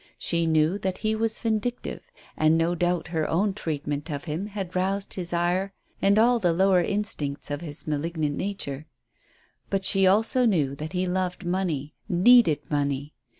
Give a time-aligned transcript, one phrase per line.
[0.17, 2.01] She knew that he was vindictive,
[2.35, 6.51] and no doubt her own treatment of him had roused his ire and all the
[6.53, 8.87] lower instincts of his malignant nature;
[9.69, 13.13] but she also knew that he loved money needed money.